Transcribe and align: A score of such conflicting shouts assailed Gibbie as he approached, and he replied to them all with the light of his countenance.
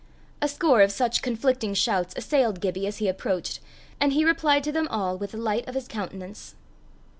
A 0.41 0.47
score 0.47 0.81
of 0.81 0.91
such 0.91 1.21
conflicting 1.21 1.75
shouts 1.75 2.15
assailed 2.17 2.59
Gibbie 2.59 2.87
as 2.87 2.97
he 2.97 3.07
approached, 3.07 3.59
and 3.99 4.13
he 4.13 4.25
replied 4.25 4.63
to 4.63 4.71
them 4.71 4.87
all 4.87 5.15
with 5.15 5.29
the 5.33 5.37
light 5.37 5.67
of 5.67 5.75
his 5.75 5.87
countenance. 5.87 6.55